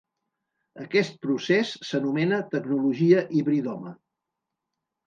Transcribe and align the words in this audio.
Aquest 0.85 1.19
procés 1.25 1.75
s'anomena 1.91 2.41
tecnologia 2.57 3.23
hibridoma. 3.39 3.97